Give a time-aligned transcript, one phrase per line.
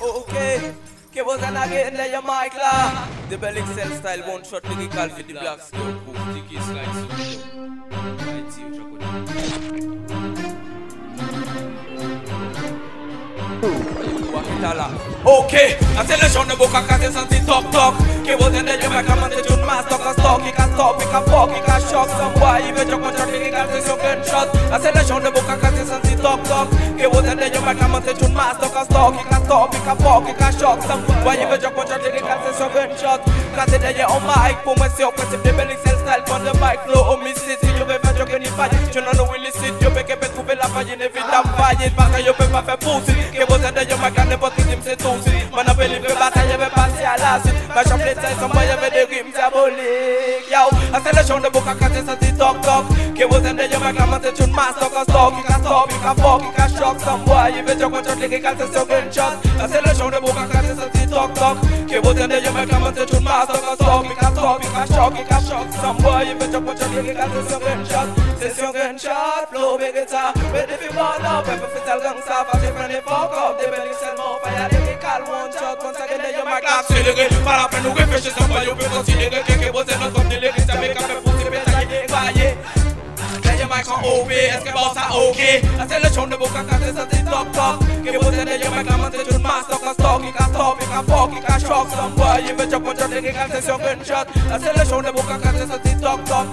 [0.00, 0.74] Okay.
[1.12, 3.06] Que was an again there your mic la.
[3.28, 6.00] The Bellic cell style one shot lyrical for the black skill.
[6.34, 7.06] Tiki slide so
[8.26, 8.88] Right see you
[15.24, 19.52] Ok, la selezione bocca case santi top top Che vuol dire io mi chiamate giù
[19.54, 22.38] un masto Ca stocchi, ca stoppi, ca pochi, ca shock Some
[24.28, 26.48] boy, io vedo con ciò che case sono gunshot La selezione bocca case santi top
[26.48, 29.94] top Che vuol dire io mi chiamate giù un masto Ca stocchi, ca stoppi, ca
[29.94, 33.20] pochi, ca shock Some boy, io vedo con ciò che case sono gunshot
[33.54, 36.80] Case de on mic, pour moi c'est au principe de Belix style Prends le mic,
[36.86, 40.02] flow, homicide Si je vais faire joker ni faille Je n'en ai illicite, je peux
[40.02, 43.64] que trouver la faille Inévitable faillite, parce que je peux pas faire pousser Que vous
[43.64, 45.18] êtes de yo, ma canne, votre team c'est tout
[45.52, 48.48] Mon appel, il veut bataille, je vais passer à la suite Ma chambre est sans
[48.48, 49.06] moi, je vais des
[50.88, 52.86] rimes diaboliques Yo, la sélection de boca cassée, ça dit toc toc.
[53.14, 55.88] Que vous êtes de yo, ma canne, c'est une masse Toc, stock, qui ca stop,
[55.88, 58.72] qui ca fuck, qui ca shock Some boy, il veut joker, contre les gars, c'est
[58.72, 61.56] sur gunshot La sélection de boca cassée, ça dit toc toc.
[61.88, 64.60] Que vous êtes de yo, ma canne, c'est une masse Toc, stop, qui ca stop,
[64.60, 67.48] qui ca shock, qui ca shock Some boy, il veut joker, contre les gars, c'est
[67.50, 68.08] sur gunshot
[68.40, 72.46] C'est sur gunshot, flow, big guitar Ready for ball up, every fit all gang staff
[72.54, 75.82] As if they fuck up, they belly sell more fire They can call one shot,
[75.82, 79.42] once again they my clap Accéléré, par la peine nous réfléchissons pas Yo peut considérer
[79.42, 80.17] que que vous êtes notre comme des lyrics
[83.78, 87.06] D'ailleurs, Mike en OB, est-ce que bon ça ok La sélection de Boca Cassé, ça
[87.06, 90.44] dit top top vous êtes d'ailleurs, Mike, la montée d'une masse Stock, stock, il ca
[90.46, 91.86] stop, il ca fuck, il ca shock.
[91.90, 95.10] Some boy, il veut chop, on chop, les gars, c'est sur gunshot La sélection de
[95.10, 96.44] Boca Cassé, ça dit top top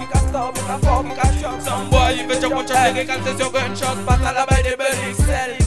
[0.00, 1.60] il ca stop, il ca fuck, il ca shock.
[1.60, 4.96] Some boy, il veut chop, gars, c'est sur gunshot Passe à la baille des belles
[5.12, 5.60] XL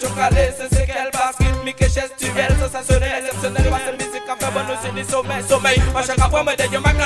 [0.00, 1.10] chocalées C'est ce qu'elle
[1.94, 2.93] gestuelle Sensationnel, exceptionnel, pas
[3.70, 5.04] de musique Café, bonne aussi, ni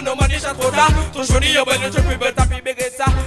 [0.03, 3.18] nomade, déjà trop tard Toujours ni yo, ben, Que vous êtes against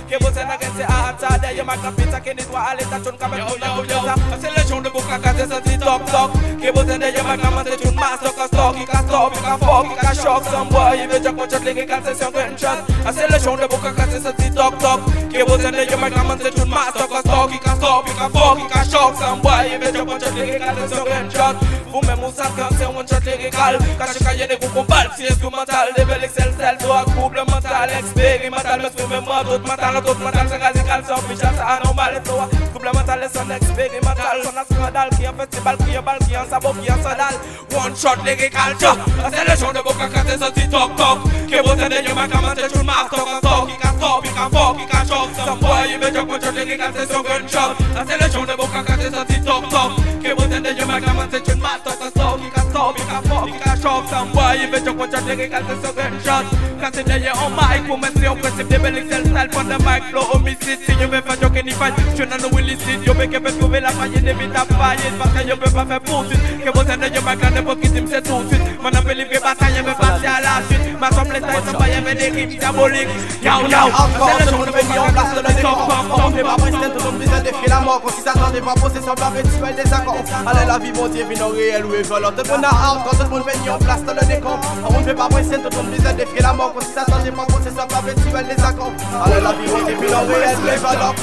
[1.70, 4.12] à ça D'ailleurs, Mike, la pizza, qui nettoie à l'état, tu n'as Yo, yo, yo.
[4.40, 6.32] C'est les gens de Boca Cassé, ça dit toc toc
[6.62, 9.42] Que vous êtes d'ailleurs, Mike, la montée d'une masse Stock, stock, il ca stop, il
[9.42, 10.44] ca fuck, il ca shock.
[10.46, 12.68] Some boy, il veut dire qu'on chante les gars, c'est sur gunshot
[13.14, 15.00] C'est les gens de Boca Cassé, ça dit toc toc
[15.32, 18.14] Que vous êtes d'ailleurs, Mike, la montée d'une masse Stock, stock, il ca stop, il
[18.14, 19.16] ca fuck, il ca shock.
[19.20, 21.56] Some boy, il veut dire qu'on chante les gars, c'est sur gunshot
[21.92, 25.10] Vous-même, vous savez c'est un chante les gars Caché quand y'a des groupes qu'on parle,
[25.16, 27.06] si Des belles excel, celle, toi,
[27.48, 32.18] mental Expérimental, mais c'est même moi, d'autres mental D'autres mental, c'est c'est official, c'est anormal
[32.18, 36.20] Et toi, couple mental, c'est son expérimental Son scandale, qui en festival, qui en bal,
[36.20, 36.96] qui en sabot, qui en
[37.78, 38.96] One shot, lyrical, tcha
[39.32, 41.20] C'est le genre de boca cassé, ça dit toc toc
[41.50, 44.30] Que vous êtes yo, ma camante, tu m'as stock, en stock Qui ca stop, qui
[44.34, 47.76] ca fuck, qui ca shock Some boy, veut dire qu'on shot, lyrical, c'est son gunshot
[48.08, 48.91] C'est le genre de boca cassé, ça dit
[53.82, 56.46] fuck, qui ca shock Some boy, il veut dire qu'on shot, lyrical, c'est son gunshot
[56.80, 60.04] Quand c'est d'ailleurs en mic, pour mettre au principe des belles excel style le mic,
[60.10, 63.28] flow, homicide Si je vais faire joker ni fight, je n'en ai illicite Yo, mais
[63.28, 66.70] que peut trouver la faille, inévitable faillite Parce que je peux pas faire poursuite Que
[66.72, 69.40] vous êtes yo, ma clan, n'importe qui me c'est tout de suite Mon appel livré
[69.40, 72.50] bataille, je vais passer à la suite Ma semble est taille, sans avec des rimes
[72.50, 73.10] diaboliques
[73.44, 73.78] Yo, yo,
[74.38, 76.80] c'est le jour monde de venu en place de le décor On fait pas pression,
[76.80, 79.20] tout le monde vise défier la mort Quand si ça t'en est pas possession de
[79.20, 82.52] la rituel des accords Allez la vie, mon Dieu, vino réel ou violent Tout le
[82.52, 84.60] monde a hâte quand tout le monde venu en place de le décor.
[84.90, 86.74] On fait pas pression, tout le monde vise défier la mort.
[86.74, 88.92] Quand si ça t'en est pas possession de la rituel des accords.
[89.24, 91.14] Allez la vie, mon Dieu, vino réel ou violent